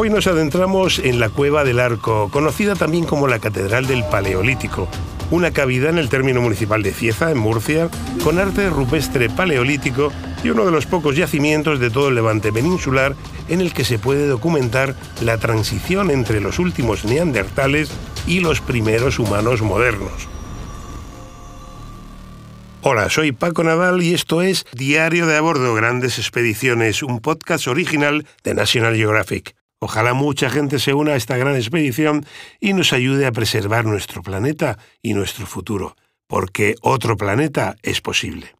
[0.00, 4.88] Hoy nos adentramos en la Cueva del Arco, conocida también como la Catedral del Paleolítico,
[5.32, 7.90] una cavidad en el término municipal de Cieza, en Murcia,
[8.22, 10.12] con arte rupestre paleolítico
[10.44, 13.16] y uno de los pocos yacimientos de todo el levante peninsular
[13.48, 17.90] en el que se puede documentar la transición entre los últimos neandertales
[18.24, 20.28] y los primeros humanos modernos.
[22.82, 27.66] Hola, soy Paco Nadal y esto es Diario de a bordo Grandes Expediciones, un podcast
[27.66, 29.57] original de National Geographic.
[29.80, 32.26] Ojalá mucha gente se una a esta gran expedición
[32.58, 38.56] y nos ayude a preservar nuestro planeta y nuestro futuro, porque otro planeta es posible.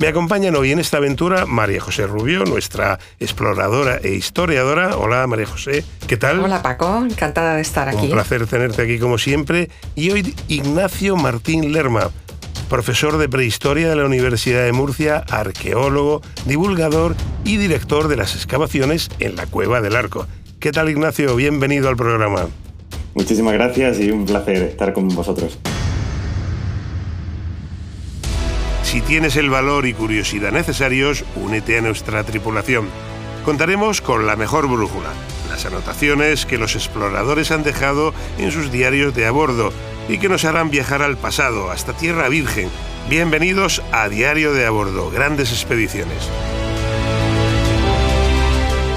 [0.00, 4.96] Me acompañan hoy en esta aventura María José Rubio, nuestra exploradora e historiadora.
[4.96, 6.40] Hola María José, ¿qué tal?
[6.40, 8.06] Hola Paco, encantada de estar aquí.
[8.06, 9.70] Un placer tenerte aquí como siempre.
[9.94, 12.10] Y hoy Ignacio Martín Lerma,
[12.68, 19.10] profesor de prehistoria de la Universidad de Murcia, arqueólogo, divulgador y director de las excavaciones
[19.18, 20.26] en la Cueva del Arco.
[20.60, 21.34] ¿Qué tal Ignacio?
[21.36, 22.46] Bienvenido al programa.
[23.14, 25.58] Muchísimas gracias y un placer estar con vosotros.
[28.82, 32.88] Si tienes el valor y curiosidad necesarios, únete a nuestra tripulación.
[33.42, 35.08] Contaremos con la mejor brújula,
[35.48, 39.72] las anotaciones que los exploradores han dejado en sus diarios de a bordo
[40.10, 42.68] y que nos harán viajar al pasado, hasta Tierra Virgen.
[43.08, 46.28] Bienvenidos a Diario de a bordo, grandes expediciones.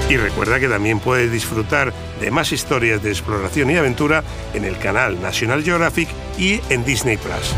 [0.08, 4.78] Y recuerda que también puedes disfrutar de más historias de exploración y aventura en el
[4.78, 7.54] canal National Geographic y en Disney Plus.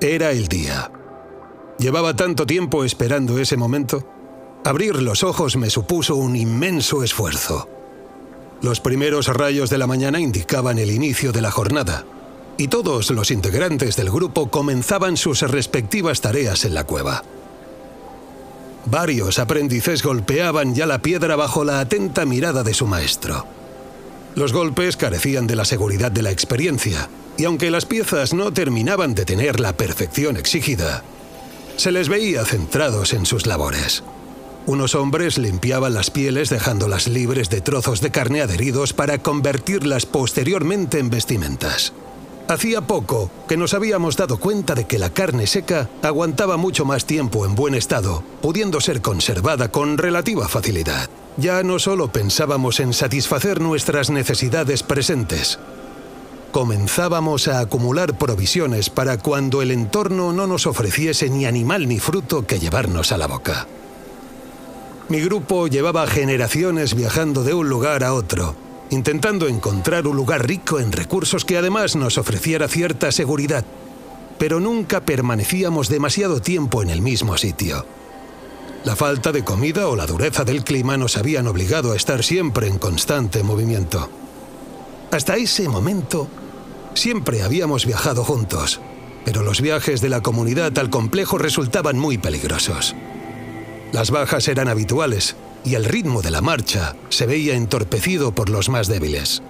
[0.00, 0.90] Era el día.
[1.78, 4.08] Llevaba tanto tiempo esperando ese momento.
[4.64, 7.68] Abrir los ojos me supuso un inmenso esfuerzo.
[8.62, 12.04] Los primeros rayos de la mañana indicaban el inicio de la jornada
[12.56, 17.22] y todos los integrantes del grupo comenzaban sus respectivas tareas en la cueva.
[18.84, 23.46] Varios aprendices golpeaban ya la piedra bajo la atenta mirada de su maestro.
[24.34, 29.14] Los golpes carecían de la seguridad de la experiencia, y aunque las piezas no terminaban
[29.14, 31.02] de tener la perfección exigida,
[31.76, 34.02] se les veía centrados en sus labores.
[34.66, 40.98] Unos hombres limpiaban las pieles dejándolas libres de trozos de carne adheridos para convertirlas posteriormente
[40.98, 41.92] en vestimentas.
[42.52, 47.06] Hacía poco que nos habíamos dado cuenta de que la carne seca aguantaba mucho más
[47.06, 51.08] tiempo en buen estado, pudiendo ser conservada con relativa facilidad.
[51.38, 55.58] Ya no solo pensábamos en satisfacer nuestras necesidades presentes,
[56.52, 62.46] comenzábamos a acumular provisiones para cuando el entorno no nos ofreciese ni animal ni fruto
[62.46, 63.66] que llevarnos a la boca.
[65.08, 68.54] Mi grupo llevaba generaciones viajando de un lugar a otro,
[68.92, 73.64] intentando encontrar un lugar rico en recursos que además nos ofreciera cierta seguridad,
[74.38, 77.86] pero nunca permanecíamos demasiado tiempo en el mismo sitio.
[78.84, 82.66] La falta de comida o la dureza del clima nos habían obligado a estar siempre
[82.66, 84.10] en constante movimiento.
[85.10, 86.28] Hasta ese momento,
[86.92, 88.82] siempre habíamos viajado juntos,
[89.24, 92.94] pero los viajes de la comunidad al complejo resultaban muy peligrosos.
[93.92, 98.68] Las bajas eran habituales y el ritmo de la marcha se veía entorpecido por los
[98.68, 99.42] más débiles.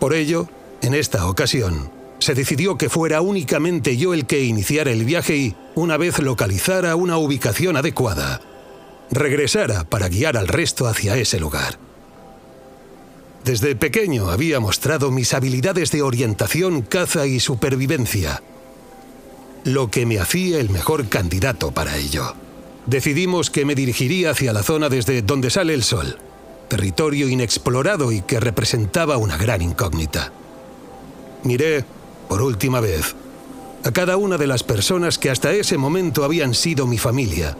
[0.00, 0.48] Por ello,
[0.82, 5.56] en esta ocasión, se decidió que fuera únicamente yo el que iniciara el viaje y,
[5.74, 8.40] una vez localizara una ubicación adecuada,
[9.10, 11.78] regresara para guiar al resto hacia ese lugar.
[13.44, 18.42] Desde pequeño había mostrado mis habilidades de orientación, caza y supervivencia,
[19.64, 22.34] lo que me hacía el mejor candidato para ello
[22.88, 26.18] decidimos que me dirigiría hacia la zona desde donde sale el sol,
[26.68, 30.32] territorio inexplorado y que representaba una gran incógnita.
[31.44, 31.84] Miré,
[32.28, 33.14] por última vez,
[33.84, 37.56] a cada una de las personas que hasta ese momento habían sido mi familia,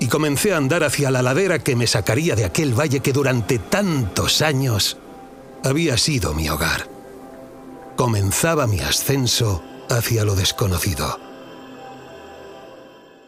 [0.00, 3.58] y comencé a andar hacia la ladera que me sacaría de aquel valle que durante
[3.58, 4.96] tantos años
[5.64, 6.88] había sido mi hogar.
[7.96, 11.18] Comenzaba mi ascenso hacia lo desconocido.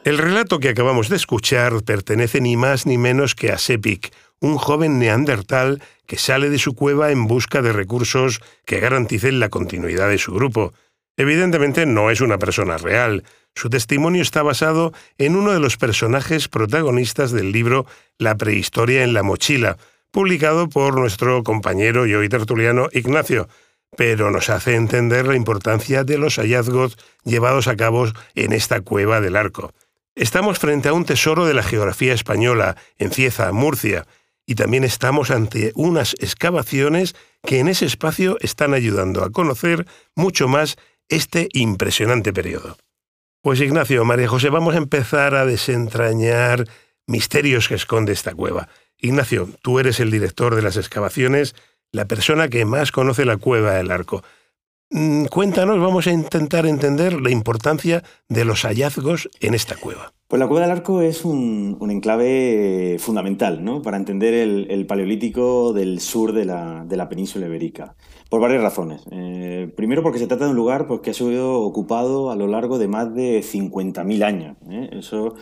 [0.08, 4.10] El relato que acabamos de escuchar pertenece ni más ni menos que a Sepik,
[4.40, 9.50] un joven neandertal que sale de su cueva en busca de recursos que garanticen la
[9.50, 10.72] continuidad de su grupo.
[11.18, 13.22] Evidentemente no es una persona real.
[13.54, 17.84] Su testimonio está basado en uno de los personajes protagonistas del libro
[18.16, 19.76] La prehistoria en la mochila,
[20.10, 23.46] publicado por nuestro compañero y hoy tertuliano Ignacio,
[23.94, 29.20] pero nos hace entender la importancia de los hallazgos llevados a cabo en esta cueva
[29.20, 29.74] del arco.
[30.18, 34.04] Estamos frente a un tesoro de la geografía española, en Cieza, Murcia,
[34.44, 39.86] y también estamos ante unas excavaciones que en ese espacio están ayudando a conocer
[40.16, 40.76] mucho más
[41.08, 42.76] este impresionante periodo.
[43.42, 46.64] Pues Ignacio, María José, vamos a empezar a desentrañar
[47.06, 48.68] misterios que esconde esta cueva.
[48.98, 51.54] Ignacio, tú eres el director de las excavaciones,
[51.92, 54.24] la persona que más conoce la cueva del arco.
[54.90, 60.14] Mm, cuéntanos, vamos a intentar entender la importancia de los hallazgos en esta cueva.
[60.28, 63.80] Pues la Cueva del Arco es un, enclave fundamental ¿no?
[63.80, 67.96] para entender el, paleolítico del sur de la, península ibérica,
[68.28, 69.02] por varias razones.
[69.10, 72.46] Eh, primero porque se trata de un lugar pues, que ha sido ocupado a lo
[72.46, 74.56] largo de más de 50.000 años.
[74.68, 74.90] ¿eh?
[74.92, 75.34] Eso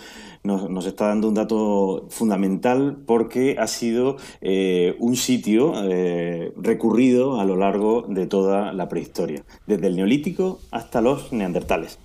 [0.45, 5.73] nos, está dando un dato fundamental porque ha sido eh, un sitio
[6.57, 11.99] recurrido a lo largo de toda la prehistoria, desde el neolítico hasta los neandertales.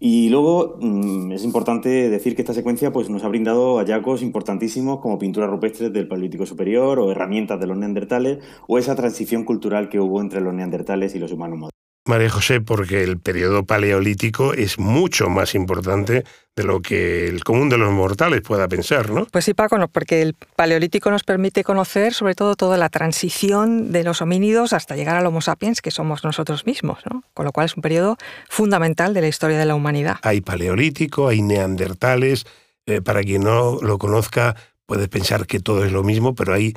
[0.00, 5.00] Y luego mm, es importante decir que esta secuencia pues, nos ha brindado hallazgos importantísimos
[5.00, 9.88] como pinturas rupestres del Paleolítico Superior o herramientas de los neandertales o esa transición cultural
[9.88, 11.77] que hubo entre los neandertales y los humanos modernos.
[12.08, 16.24] María José, porque el periodo paleolítico es mucho más importante
[16.56, 19.26] de lo que el común de los mortales pueda pensar, ¿no?
[19.26, 24.02] Pues sí, Paco, porque el paleolítico nos permite conocer sobre todo toda la transición de
[24.02, 27.22] los homínidos hasta llegar al Homo sapiens, que somos nosotros mismos, ¿no?
[27.32, 28.16] Con lo cual es un periodo
[28.48, 30.16] fundamental de la historia de la humanidad.
[30.22, 32.44] Hay paleolítico, hay neandertales.
[32.86, 34.56] Eh, para quien no lo conozca,
[34.86, 36.74] puede pensar que todo es lo mismo, pero hay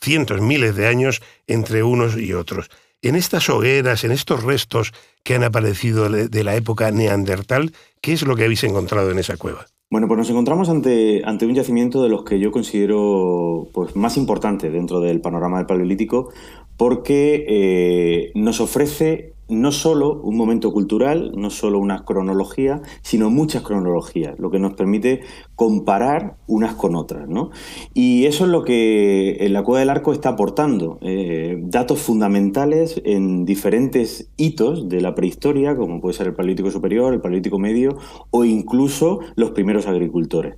[0.00, 2.70] cientos, miles de años entre unos y otros.
[3.02, 8.26] En estas hogueras, en estos restos que han aparecido de la época neandertal, ¿qué es
[8.26, 9.66] lo que habéis encontrado en esa cueva?
[9.88, 14.16] Bueno, pues nos encontramos ante, ante un yacimiento de los que yo considero pues, más
[14.16, 16.32] importante dentro del panorama del Paleolítico,
[16.76, 23.62] porque eh, nos ofrece no solo un momento cultural, no solo una cronología, sino muchas
[23.62, 25.20] cronologías, lo que nos permite
[25.54, 27.28] comparar unas con otras.
[27.28, 27.50] ¿no?
[27.94, 33.44] Y eso es lo que la Cueva del Arco está aportando, eh, datos fundamentales en
[33.44, 37.98] diferentes hitos de la prehistoria, como puede ser el Paleolítico Superior, el Paleolítico Medio
[38.30, 40.56] o incluso los primeros agricultores.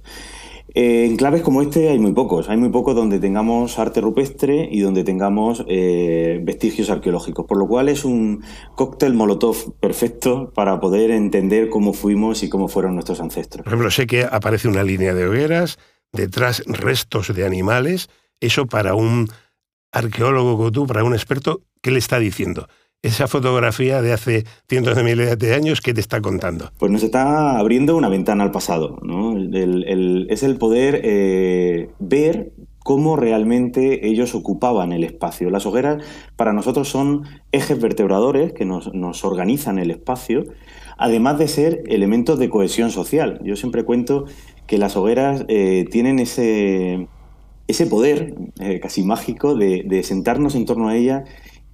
[0.75, 2.49] Eh, en claves como este hay muy pocos.
[2.49, 7.47] Hay muy pocos donde tengamos arte rupestre y donde tengamos eh, vestigios arqueológicos.
[7.47, 8.43] Por lo cual es un
[8.75, 13.65] cóctel molotov perfecto para poder entender cómo fuimos y cómo fueron nuestros ancestros.
[13.65, 15.79] Por ejemplo, sé que aparece una línea de hogueras,
[16.13, 18.11] detrás restos de animales.
[18.41, 19.29] Eso para un
[19.93, 22.69] arqueólogo como tú, para un experto, ¿qué le está diciendo?
[23.03, 26.71] Esa fotografía de hace cientos de miles de años, ¿qué te está contando?
[26.79, 28.99] Pues nos está abriendo una ventana al pasado.
[29.53, 35.51] es el poder eh, ver cómo realmente ellos ocupaban el espacio.
[35.51, 36.03] Las hogueras
[36.37, 38.89] para nosotros son ejes vertebradores que nos,
[39.25, 40.45] organizan el espacio,
[40.97, 43.41] además de ser elementos de cohesión social.
[43.45, 44.25] Yo siempre cuento
[44.67, 47.07] que las hogueras eh, tienen ese,
[47.89, 51.29] poder eh, casi mágico de, de sentarnos en torno a ellas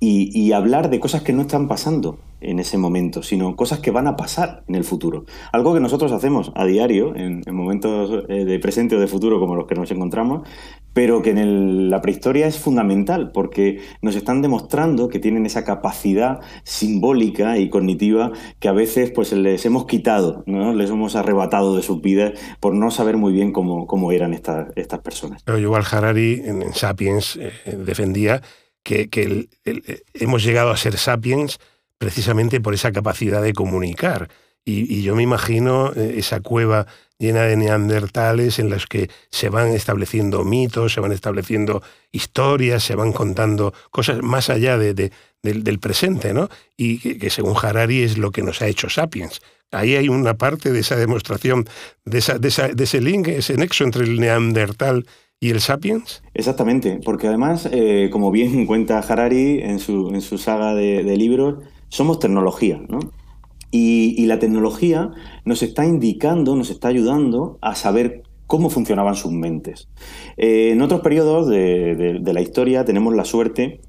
[0.06, 4.06] y, hablar de cosas que no están pasando en ese momento, sino cosas que van
[4.06, 5.24] a pasar en el futuro.
[5.50, 9.56] Algo que nosotros hacemos a diario, en, momentos eh, de presente o de futuro como
[9.56, 10.46] los que nos encontramos,
[10.92, 16.40] pero que en la prehistoria es fundamental porque nos están demostrando que tienen esa capacidad
[16.64, 20.74] simbólica y cognitiva que a veces pues les hemos quitado, ¿no?
[20.74, 24.68] les hemos arrebatado de sus vidas por no saber muy bien cómo, cómo eran estas,
[24.76, 25.42] estas personas.
[25.44, 27.52] Pero Yuval Harari en, Sapiens eh,
[27.84, 28.42] defendía
[28.84, 29.48] que,
[30.14, 31.58] hemos llegado a ser sapiens
[31.98, 34.28] precisamente por esa capacidad de comunicar.
[34.64, 36.86] Y, yo me imagino eh, esa cueva
[37.18, 42.94] llena de neandertales en las que se van estableciendo mitos, se van estableciendo historias, se
[42.94, 44.94] van contando cosas más allá de,
[45.42, 46.48] del, presente, ¿no?
[46.76, 49.40] Y que, según Harari es lo que nos ha hecho sapiens.
[49.70, 51.66] Ahí hay una parte de esa demostración,
[52.04, 55.06] de, esa, de ese link, ese nexo entre el neandertal
[55.44, 56.22] ¿Y el Sapiens?
[56.32, 61.62] Exactamente, porque además, eh, como bien cuenta Harari en su, en su saga de, libros,
[61.90, 62.98] somos tecnología, ¿no?
[63.70, 65.10] Y, la tecnología
[65.44, 69.88] nos está indicando, nos está ayudando a saber cómo funcionaban sus mentes.
[70.38, 73.82] Eh, en otros periodos de, de, la historia tenemos la suerte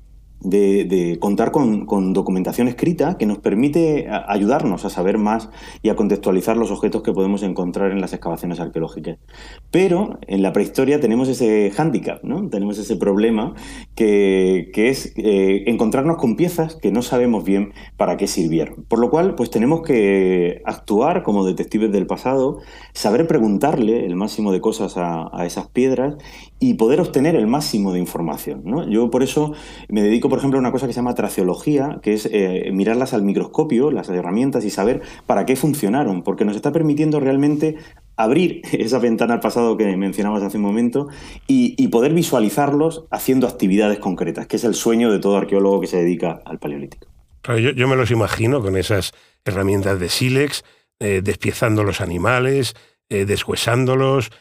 [0.45, 5.49] de, contar con, documentación escrita que nos permite ayudarnos a saber más
[5.81, 9.17] y a contextualizar los objetos que podemos encontrar en las excavaciones arqueológicas.
[9.71, 12.47] Pero en la prehistoria tenemos ese hándicap, ¿no?
[12.49, 13.53] tenemos ese problema
[13.95, 18.85] que, es eh, encontrarnos con piezas que no sabemos bien para qué sirvieron.
[18.87, 22.59] Por lo cual, pues tenemos que actuar como detectives del pasado,
[22.93, 26.15] saber preguntarle el máximo de cosas a, a esas piedras
[26.59, 28.61] y poder obtener el máximo de información.
[28.63, 28.87] ¿no?
[28.89, 29.53] Yo por eso
[29.89, 33.13] me dedico, por ejemplo, a una cosa que se llama traciología, que es eh, mirarlas
[33.13, 37.75] al microscopio, las herramientas, y saber para qué funcionaron, porque nos está permitiendo realmente
[38.15, 41.09] abrir esa ventana al pasado que mencionabas hace un momento
[41.47, 45.97] y, poder visualizarlos haciendo actividades concretas, que es el sueño de todo arqueólogo que se
[45.97, 47.07] dedica al paleolítico.
[47.57, 49.13] yo, me los imagino con esas
[49.45, 50.65] herramientas de sílex,
[50.99, 52.75] despiezando los animales,
[53.07, 54.31] deshuesándolos,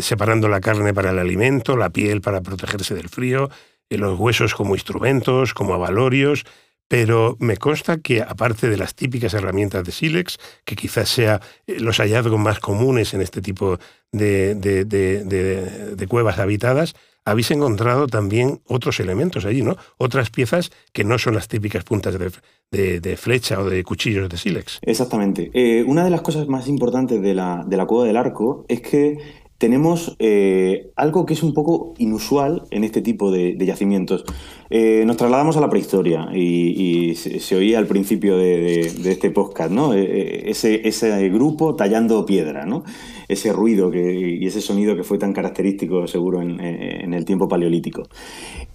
[0.00, 3.50] separando la carne para el alimento, la piel para protegerse del frío,
[3.88, 6.44] los huesos como instrumentos, como avalorios,
[6.88, 11.98] pero me consta que aparte de las típicas herramientas de sílex, que quizás sea los
[11.98, 13.78] hallazgos más comunes en este tipo
[14.10, 16.94] de cuevas habitadas,
[17.28, 19.76] habéis encontrado también otros elementos allí, ¿no?
[19.98, 24.78] Otras piezas que no son las típicas puntas de, flecha o de cuchillos de sílex.
[24.82, 25.50] Exactamente.
[25.52, 29.18] Eh, una de las cosas más importantes de la, de cueva del arco es que
[29.58, 34.24] tenemos eh, algo que es un poco inusual en este tipo de, yacimientos.
[34.70, 39.94] Eh, nos trasladamos a la prehistoria y, se, oía al principio de, este podcast, ¿no?
[39.94, 42.84] ese, ese, grupo tallando piedra, ¿no?
[43.28, 46.58] Ese ruido y ese sonido que fue tan característico seguro en,
[47.12, 48.04] el tiempo paleolítico.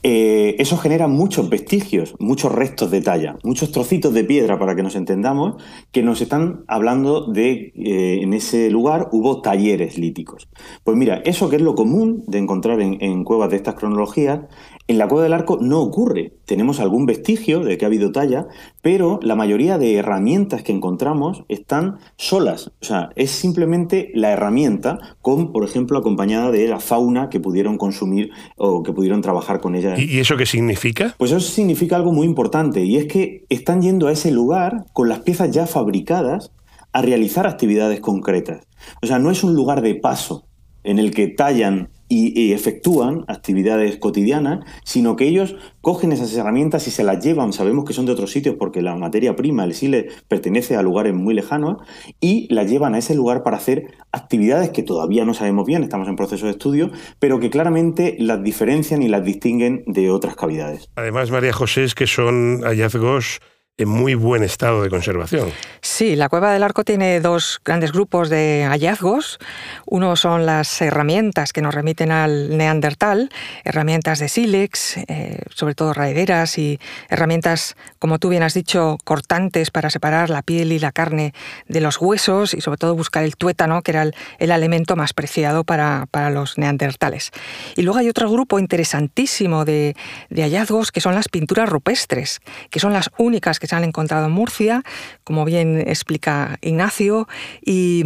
[0.04, 4.84] Eh, eso genera muchos vestigios, muchos restos de talla, muchos trocitos de piedra para que
[4.84, 10.48] nos entendamos, que nos están hablando de eh, en ese lugar hubo talleres líticos.
[10.84, 14.42] Pues mira, eso que es lo común de encontrar en cuevas de estas cronologías,
[14.88, 16.34] en la cueva del arco no ocurre.
[16.46, 18.48] Tenemos algún vestigio de que ha habido talla,
[18.82, 22.68] pero la mayoría de herramientas que encontramos están solas.
[22.82, 27.78] O sea, es simplemente la herramienta con, por ejemplo, acompañada de la fauna que pudieron
[27.78, 29.96] consumir o que pudieron trabajar con ella.
[29.98, 31.16] ¿Y eso qué significa?
[31.18, 35.08] Pues eso significa algo muy importante y es que están yendo a ese lugar con
[35.08, 36.52] las piezas ya fabricadas
[36.92, 38.68] a realizar actividades concretas.
[39.02, 40.46] O sea, no es un lugar de paso
[40.84, 46.92] en el que tallan y, efectúan actividades cotidianas, sino que ellos cogen esas herramientas y
[46.92, 50.10] se las llevan, sabemos que son de otros sitios porque la materia prima, el SILE,
[50.28, 51.78] pertenece a lugares muy lejanos,
[52.22, 56.08] y las llevan a ese lugar para hacer actividades que todavía no sabemos bien, estamos
[56.08, 60.90] en proceso de estudio, pero que claramente las diferencian y las distinguen de otras cavidades.
[60.96, 63.40] Además, María José, es que son hallazgos
[63.76, 65.52] en muy buen estado de conservación.
[65.82, 69.40] Sí, la cueva del arco tiene dos grandes grupos de hallazgos.
[69.88, 73.32] Uno son las herramientas que nos remiten al neandertal,
[73.64, 79.72] herramientas de sílex, eh, sobre todo raederas y herramientas, como tú bien has dicho, cortantes
[79.72, 81.34] para separar la piel y la carne
[81.68, 84.04] de los huesos y sobre todo buscar el tuétano, que era
[84.38, 87.32] el, alimento más preciado para, los neandertales.
[87.76, 89.96] Y luego hay otro grupo interesantísimo de,
[90.30, 92.40] de hallazgos que son las pinturas rupestres,
[92.70, 94.84] que son las únicas que se han encontrado en Murcia,
[95.24, 97.30] como bien explica Ignacio,
[97.66, 98.04] y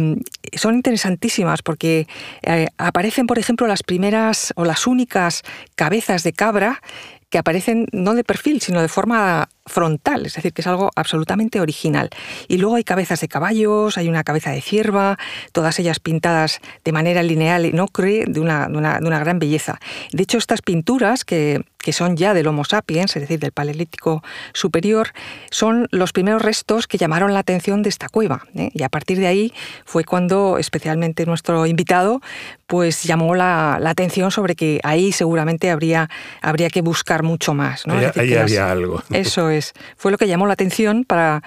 [0.54, 2.06] son interesantísimas porque
[2.42, 5.42] eh, aparecen, por ejemplo, las primeras o las únicas
[5.74, 6.80] cabezas de cabra
[7.28, 11.60] que aparecen no de perfil, sino de forma frontal, es decir, que es algo absolutamente
[11.60, 12.10] original.
[12.48, 15.18] Y luego hay cabezas de caballos, hay una cabeza de cierva,
[15.52, 19.78] todas ellas pintadas de manera lineal y no cree de una, de una, gran belleza.
[20.12, 24.22] De hecho, estas pinturas, que, que, son ya del Homo sapiens, es decir, del Paleolítico
[24.52, 25.12] superior,
[25.50, 28.44] son los primeros restos que llamaron la atención de esta cueva.
[28.54, 28.70] ¿eh?
[28.72, 29.52] Y a partir de ahí
[29.84, 32.20] fue cuando, especialmente nuestro invitado,
[32.66, 36.08] pues llamó la, la atención sobre que ahí seguramente habría,
[36.42, 37.86] habría que buscar mucho más.
[37.86, 37.94] ¿no?
[37.94, 39.02] Ahí, había algo.
[39.10, 39.57] Eso es.
[39.96, 41.42] Fue lo que llamó la atención para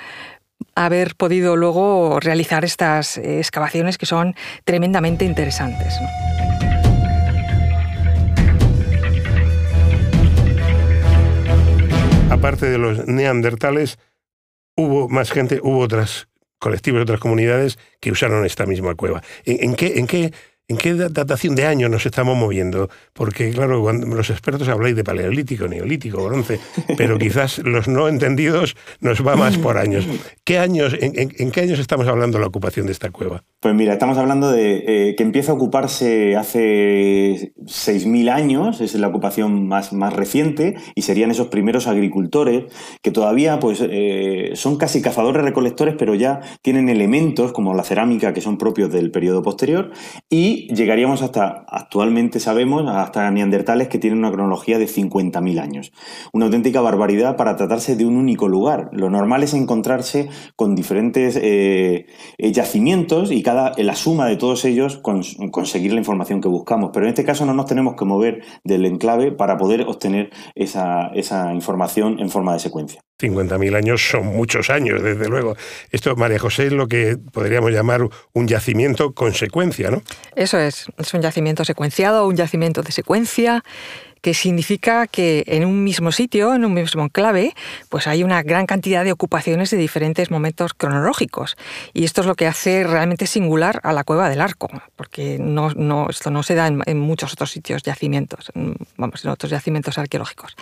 [0.75, 5.93] haber podido luego realizar estas excavaciones que son tremendamente interesantes.
[12.29, 13.99] Aparte de los neandertales,
[14.75, 16.27] hubo más gente, hubo otras
[16.59, 19.21] colectivos, otras comunidades que usaron esta misma cueva.
[19.45, 20.33] ¿En, qué, en qué
[20.71, 22.89] ¿En qué datación de años nos estamos moviendo?
[23.11, 26.61] Porque, claro, cuando los expertos habláis de paleolítico, neolítico, bronce,
[26.97, 30.05] pero quizás los no entendidos nos va más por años.
[30.45, 33.43] ¿Qué años en, qué años estamos hablando de la ocupación de esta cueva?
[33.59, 39.09] Pues mira, estamos hablando de eh, que empieza a ocuparse hace 6.000 años, es la
[39.09, 42.63] ocupación más, más reciente, y serían esos primeros agricultores
[43.01, 48.39] que todavía pues, eh, son casi cazadores-recolectores, pero ya tienen elementos como la cerámica que
[48.39, 49.91] son propios del periodo posterior,
[50.69, 55.91] y llegaríamos hasta, actualmente sabemos, hasta neandertales que tienen una cronología de 50.000 años.
[56.33, 58.89] Una auténtica barbaridad para tratarse de un único lugar.
[58.91, 64.97] Lo normal es encontrarse con diferentes eh, yacimientos y cada, la suma de todos ellos
[64.97, 66.91] conseguir la información que buscamos.
[66.93, 71.07] Pero en este caso no nos tenemos que mover del enclave para poder obtener esa,
[71.13, 73.01] esa información en forma de secuencia.
[73.21, 75.55] 50.000 años son muchos años, desde luego.
[75.91, 78.01] Esto, María José, es lo que podríamos llamar
[78.33, 80.01] un yacimiento con secuencia, ¿no?
[80.51, 83.63] Eso es, es un yacimiento secuenciado, un yacimiento de secuencia
[84.21, 87.53] que significa que en un mismo sitio, en un mismo enclave,
[87.87, 91.55] pues hay una gran cantidad de ocupaciones de diferentes momentos cronológicos.
[91.93, 95.71] Y esto es lo que hace realmente singular a la cueva del arco, porque no,
[95.71, 98.51] no, esto no se da en, muchos otros sitios, yacimientos,
[98.97, 100.55] vamos, en otros yacimientos arqueológicos.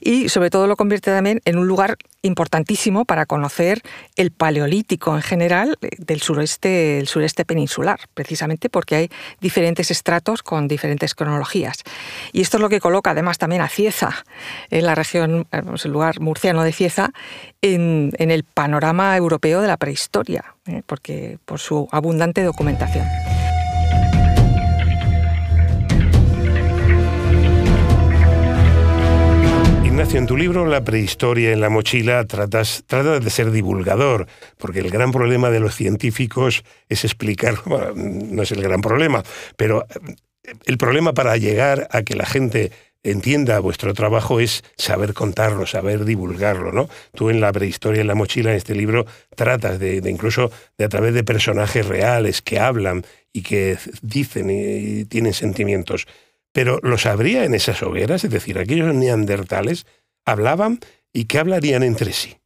[0.00, 3.82] Y sobre todo lo convierte también en un lugar importantísimo para conocer
[4.16, 10.68] el paleolítico en general eh, del sureste, sureste peninsular, precisamente porque hay diferentes estratos con
[10.68, 11.82] diferentes cronologías.
[12.32, 14.24] Y esto es lo que coloca además también a Cieza,
[14.70, 17.10] en la región, eh, el lugar murciano de Cieza,
[17.62, 23.06] en, en el panorama europeo de la prehistoria, eh, porque por su abundante documentación.
[30.12, 34.90] En tu libro La prehistoria en la mochila tratas, tratas de ser divulgador, porque el
[34.90, 39.22] gran problema de los científicos es explicar, bueno, no es el gran problema,
[39.56, 39.86] pero
[40.42, 42.72] eh, el problema para llegar a que la gente
[43.02, 46.88] entienda vuestro trabajo es saber contarlo, saber divulgarlo, ¿no?
[47.14, 50.88] Tú en la prehistoria en la mochila, en este libro, tratas de incluso de a
[50.88, 56.06] través de personajes reales que hablan y que dicen y tienen sentimientos
[56.56, 58.24] pero ¿lo sabría en esas hogueras?
[58.24, 59.84] Es decir, aquellos neandertales
[60.24, 60.78] hablaban
[61.12, 62.36] y qué hablarían entre sí.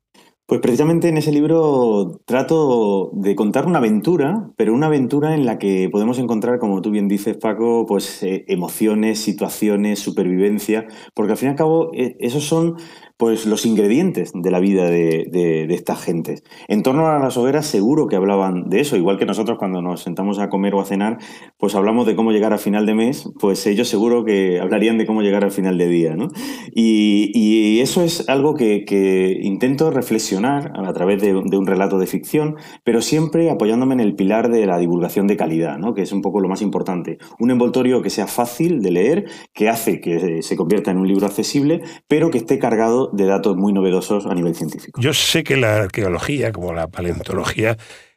[0.47, 5.59] Pues precisamente en ese libro trato de contar una aventura, pero una aventura en la
[5.59, 11.39] que podemos encontrar, como tú bien dices, Paco, pues eh, emociones, situaciones, supervivencia, porque al
[11.39, 12.79] fin y al cabo eh, esos son
[13.21, 16.43] pues los ingredientes de la vida de, estas gentes.
[16.69, 20.03] En torno a las hogueras seguro que hablaban de eso, igual que nosotros cuando nos
[20.03, 21.19] sentamos a comer o a cenar,
[21.59, 25.05] pues hablamos de cómo llegar a final de mes, pues ellos seguro que hablarían de
[25.05, 26.17] cómo llegar al final de día.
[26.17, 26.29] ¿no?
[26.75, 32.07] Y, eso es algo que, que, intento reflexionar a través de, de, un relato de
[32.07, 35.93] ficción, pero siempre apoyándome en el pilar de la divulgación de calidad, ¿no?
[35.93, 37.19] que es un poco lo más importante.
[37.39, 41.27] Un envoltorio que sea fácil de leer, que hace que se convierta en un libro
[41.27, 45.01] accesible, pero que esté cargado de datos muy novedosos a nivel científico.
[45.01, 47.77] Yo sé que la arqueología, como la paleontología,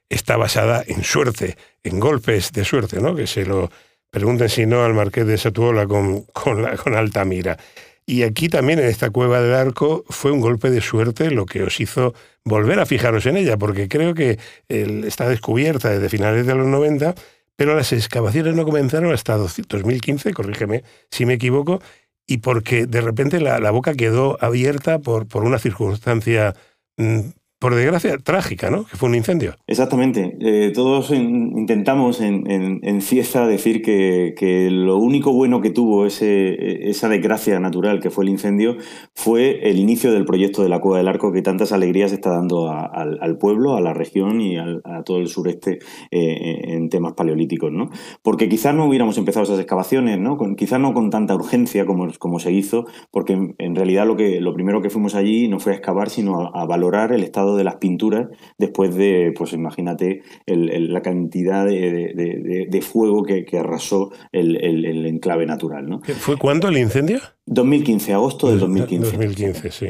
[0.09, 3.15] está basada en suerte, en golpes de suerte, ¿no?
[3.15, 3.69] Que se lo
[4.09, 7.57] pregunten si no al marqués de Satuola con, con, la, con Altamira.
[8.05, 11.63] Y aquí también en esta cueva del arco fue un golpe de suerte lo que
[11.63, 16.55] os hizo volver a fijaros en ella, porque creo que está descubierta desde finales de
[16.55, 17.15] los 90,
[17.55, 21.81] pero las excavaciones no comenzaron hasta 2015, corrígeme si me equivoco,
[22.27, 26.55] y porque de repente la, boca quedó abierta por, por una circunstancia
[26.97, 27.29] mmm,
[27.63, 28.83] por desgracia, trágica, ¿no?
[28.83, 29.55] Que fue un incendio.
[29.67, 30.35] Exactamente.
[30.41, 36.89] Eh, todos in, intentamos en, en, Cieza decir que, lo único bueno que tuvo ese,
[36.89, 38.75] esa desgracia natural que fue el incendio
[39.15, 42.69] fue el inicio del proyecto de la Cueva del Arco que tantas alegrías está dando
[42.69, 45.79] al, pueblo, a la región y a todo el sureste
[46.11, 47.89] eh, en temas paleolíticos, ¿no?
[48.21, 50.37] Porque quizás no hubiéramos empezado esas excavaciones, ¿no?
[50.57, 54.81] Quizás no con tanta urgencia como, se hizo, porque en, realidad lo, que, lo primero
[54.81, 58.27] que fuimos allí no fue a excavar, sino a valorar el estado de las pinturas
[58.57, 64.11] después de, pues imagínate, el, el, la cantidad de, de, de fuego que, que arrasó
[64.31, 65.89] el, el, enclave natural.
[65.89, 66.01] ¿no?
[66.01, 67.19] ¿Fue cuándo el incendio?
[67.45, 69.11] 2015, agosto del 2015.
[69.17, 69.87] 2015, sí.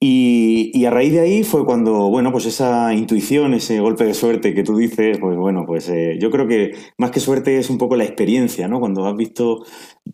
[0.00, 4.14] Y, y, a raíz de ahí fue cuando, bueno, pues esa intuición, ese golpe de
[4.14, 7.68] suerte que tú dices, pues bueno, pues eh, yo creo que más que suerte es
[7.68, 8.78] un poco la experiencia, ¿no?
[8.78, 9.64] Cuando has visto,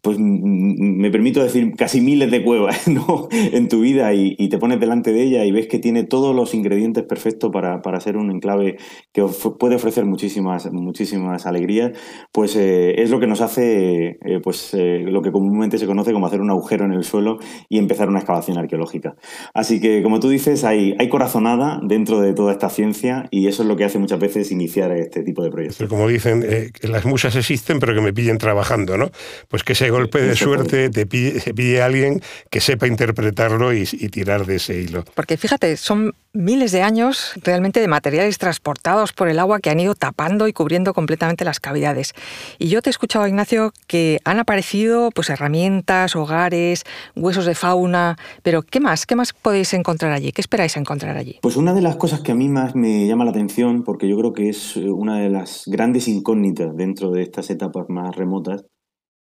[0.02, 3.28] pues me permito decir, casi miles de cuevas, ¿no?
[3.30, 6.54] En tu vida y, te pones delante de ella y ves que tiene todos los
[6.54, 8.76] ingredientes perfectos para, para ser un enclave
[9.12, 9.22] que
[9.58, 11.92] puede ofrecer muchísimas, muchísimas alegrías,
[12.32, 16.12] pues eh, es lo que nos hace, eh, pues eh, lo que comúnmente se conoce
[16.12, 19.16] como hacer un agujero en el suelo y empezar una excavación arqueológica.
[19.54, 23.62] Así que, como tú dices, hay, hay corazonada dentro de toda esta ciencia y eso
[23.62, 25.78] es lo que hace muchas veces iniciar este tipo de proyectos.
[25.78, 26.44] Pero como dicen,
[26.82, 29.10] las musas existen, pero que me pillen trabajando, ¿no?
[29.48, 34.08] Pues que ese golpe de suerte te pille, te alguien que sepa interpretarlo y, y
[34.08, 35.04] tirar de ese hilo.
[35.14, 39.78] Porque fíjate, son miles de años realmente de materiales transportados por el agua que han
[39.78, 42.12] ido tapando y cubriendo completamente las cavidades.
[42.58, 48.16] Y yo te he escuchado, Ignacio, que han aparecido pues herramientas, hogares, huesos de fauna,
[48.42, 49.06] pero ¿qué más?
[49.06, 50.32] ¿Qué más podéis encontrar allí?
[50.32, 51.38] ¿Qué esperáis encontrar allí?
[51.42, 54.16] Pues una de las cosas que a mí más me llama la atención, porque yo
[54.18, 58.64] creo que es una de las grandes incógnitas dentro de estas etapas más remotas,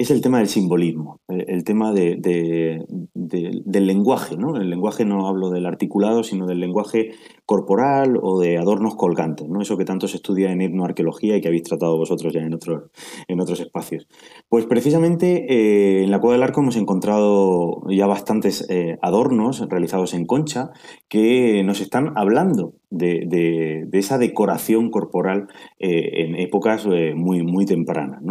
[0.03, 4.37] es el tema del simbolismo, el, tema de, de, de, del lenguaje.
[4.37, 4.55] ¿no?
[4.55, 7.11] El lenguaje no hablo del articulado, sino del lenguaje
[7.45, 9.61] corporal o de adornos colgantes, ¿no?
[9.61, 12.91] eso que tanto se estudia en etnoarqueología y que habéis tratado vosotros ya en otros,
[13.27, 14.07] en otros espacios.
[14.49, 20.13] Pues precisamente eh, en la Cueva del Arco hemos encontrado ya bastantes eh, adornos realizados
[20.13, 20.71] en concha
[21.09, 25.47] que nos están hablando de, de, esa decoración corporal
[25.79, 28.21] eh, en épocas muy, muy tempranas.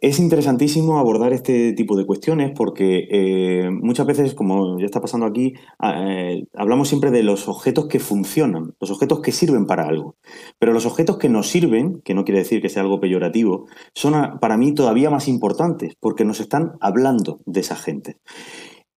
[0.00, 3.08] Es interesantísimo abordar este tipo de cuestiones porque
[3.70, 8.35] muchas veces, como ya está pasando aquí, eh, hablamos siempre de los objetos que funcionan,
[8.36, 10.16] los objetos que sirven para algo.
[10.58, 14.14] Pero los objetos que nos sirven, que no quiere decir que sea algo peyorativo, son
[14.14, 18.16] a, para mí todavía más importantes porque nos están hablando de esa gente.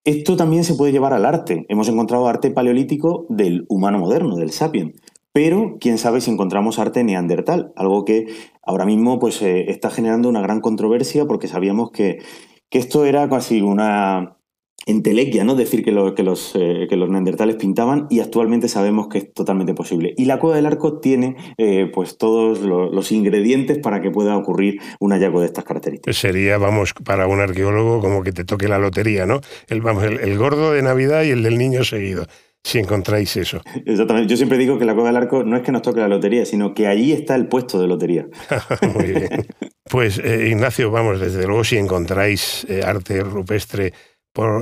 [0.03, 1.65] Esto también se puede llevar al arte.
[1.69, 4.93] Hemos encontrado arte paleolítico del humano moderno, del sapien.
[5.31, 8.27] Pero quién sabe si encontramos arte neandertal, algo que
[8.63, 12.19] ahora mismo pues, eh, está generando una gran controversia porque sabíamos que,
[12.69, 14.38] que esto era casi una,
[14.85, 15.55] entelequia, ¿no?
[15.55, 19.73] Decir que, que, los, eh, que, los, neandertales pintaban y actualmente sabemos que es totalmente
[19.73, 20.13] posible.
[20.17, 24.79] Y la Cueva del Arco tiene eh, pues todos los, ingredientes para que pueda ocurrir
[24.99, 26.15] un hallazgo de estas características.
[26.15, 29.41] Sería, vamos, para un arqueólogo como que te toque la lotería, ¿no?
[29.67, 32.25] El, vamos, el, gordo de Navidad y el del niño seguido
[32.61, 33.61] si encontráis eso.
[33.85, 34.29] Exactamente.
[34.29, 36.45] Yo siempre digo que la Cueva del Arco no es que nos toque la lotería,
[36.45, 38.27] sino que allí está el puesto de lotería.
[38.93, 39.29] Muy bien.
[39.89, 43.91] Pues eh, Ignacio, vamos, desde luego si encontráis arte rupestre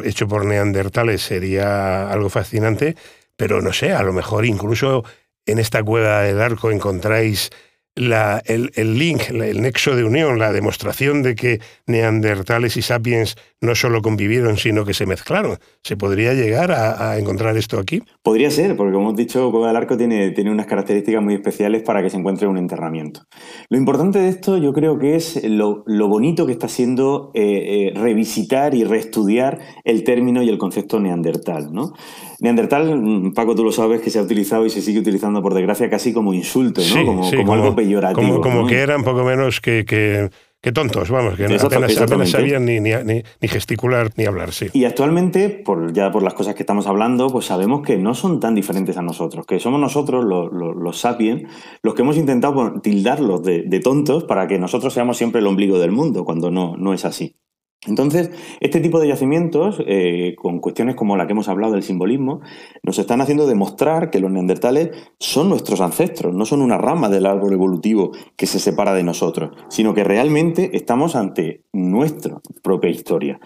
[0.03, 2.95] hecho por neandertales sería algo fascinante,
[3.35, 5.03] pero no sé, a lo mejor incluso
[5.45, 7.49] en esta cueva del arco encontráis
[7.97, 14.01] el, link, el nexo de unión, la demostración de que neandertales y sapiens no solo
[14.01, 15.57] convivieron, sino que se mezclaron.
[15.83, 18.03] ¿Se podría llegar a, encontrar esto aquí?
[18.21, 21.81] Podría ser, porque como hemos dicho, Cueva del Arco tiene, tiene unas características muy especiales
[21.81, 23.21] para que se encuentre un enterramiento.
[23.69, 27.99] Lo importante de esto yo creo que es lo, bonito que está siendo eh, eh,
[27.99, 31.73] revisitar y reestudiar el término y el concepto neandertal.
[31.73, 31.93] ¿no?
[32.39, 35.53] Neandertal, mm, Paco, tú lo sabes, que se ha utilizado y se sigue utilizando, por
[35.53, 37.21] desgracia, casi como insulto, ¿no?
[37.35, 38.41] como, algo peyorativo.
[38.41, 43.47] Como, que eran poco menos que, que tontos, vamos, que apenas, sabían ni, ni, ni,
[43.47, 44.67] gesticular ni hablar, sí.
[44.73, 48.39] Y actualmente, por, ya por las cosas que estamos hablando, pues sabemos que no son
[48.39, 51.43] tan diferentes a nosotros, que somos nosotros, los, los, sapiens,
[51.81, 55.79] los que hemos intentado tildarlos de, de, tontos para que nosotros seamos siempre el ombligo
[55.79, 57.35] del mundo, cuando no, no es así.
[57.85, 62.41] Entonces, este tipo de yacimientos, eh, con cuestiones como la que hemos hablado del simbolismo,
[62.81, 67.27] nos están haciendo demostrar que los neandertales son nuestros ancestros, no son una rama del
[67.27, 73.39] árbol evolutivo que se separa de nosotros, sino que realmente estamos ante nuestra propia historia.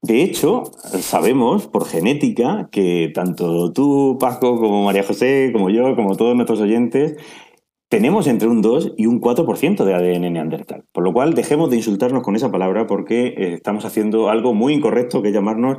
[0.00, 0.64] De hecho,
[1.00, 6.60] sabemos por genética que tanto tú, Paco, como María José, como yo, como todos nuestros
[6.60, 7.16] oyentes,
[7.94, 10.82] tenemos entre un 2 y un 4% de ADN neandertal.
[10.90, 14.72] Por lo cual, dejemos de insultarnos con esa palabra porque eh, estamos haciendo algo muy
[14.72, 15.78] incorrecto que llamarnos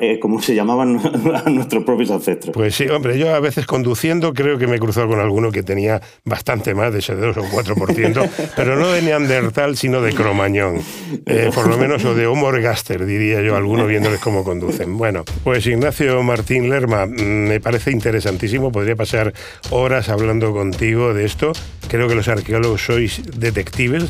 [0.00, 0.98] eh, como se llamaban
[1.44, 2.54] a nuestros propios ancestros.
[2.54, 5.62] Pues sí, hombre, yo a veces conduciendo creo que me he cruzado con alguno que
[5.62, 10.78] tenía bastante más de ese 2 o 4%, pero no de neandertal, sino de cromañón.
[11.26, 14.96] Eh, por lo menos, o de Homo ergaster, diría yo, alguno viéndoles cómo conducen.
[14.96, 19.34] Bueno, pues Ignacio Martín Lerma, mm, me parece interesantísimo, podría pasar
[19.68, 21.49] horas hablando contigo de esto
[21.88, 24.04] Creo que los arqueólogos sois detectives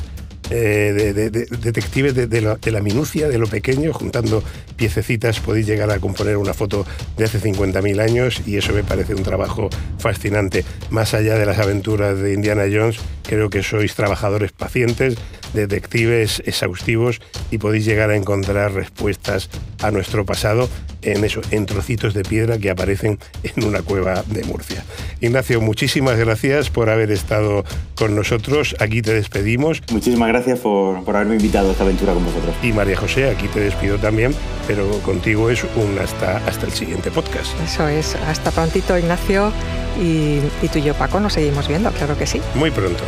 [0.52, 2.40] eh, de, detectives de,
[2.72, 4.42] la, minucia, de lo pequeño, juntando
[4.74, 6.84] piececitas podéis llegar a componer una foto
[7.16, 10.64] de hace 50.000 años y eso me parece un trabajo fascinante.
[10.90, 15.14] Más allá de las aventuras de Indiana Jones, creo que sois trabajadores pacientes,
[15.54, 17.20] detectives exhaustivos
[17.52, 19.50] y podéis llegar a encontrar respuestas
[19.80, 20.68] a nuestro pasado
[21.02, 24.84] en eso, en trocitos de piedra que aparecen en una cueva de Murcia.
[25.20, 28.76] Ignacio, muchísimas gracias por haber estado con nosotros.
[28.80, 29.82] Aquí te despedimos.
[29.90, 32.54] Muchísimas gracias por, por haberme invitado a esta aventura con vosotros.
[32.62, 34.34] Y María José, aquí te despido también,
[34.66, 37.52] pero contigo es un hasta, hasta el siguiente podcast.
[37.64, 39.52] Eso es, hasta prontito Ignacio
[40.00, 42.40] y, y tú y yo Paco nos seguimos viendo, claro que sí.
[42.54, 43.02] Muy pronto.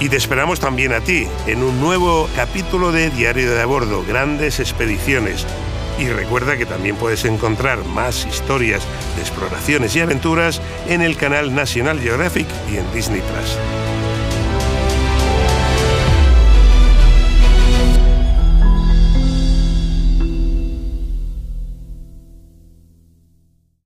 [0.00, 4.04] Y te esperamos también a ti en un nuevo capítulo de Diario de a Bordo,
[4.06, 5.46] Grandes Expediciones
[5.98, 8.82] y recuerda que también puedes encontrar más historias
[9.16, 13.83] de exploraciones y aventuras en el canal National Geographic y en Disney Plus.